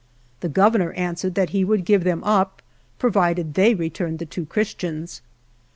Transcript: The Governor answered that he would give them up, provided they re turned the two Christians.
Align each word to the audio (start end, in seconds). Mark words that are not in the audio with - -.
The 0.39 0.49
Governor 0.49 0.93
answered 0.93 1.35
that 1.35 1.51
he 1.51 1.63
would 1.63 1.85
give 1.85 2.03
them 2.05 2.23
up, 2.23 2.63
provided 2.97 3.53
they 3.53 3.75
re 3.75 3.91
turned 3.91 4.17
the 4.17 4.25
two 4.25 4.47
Christians. 4.47 5.21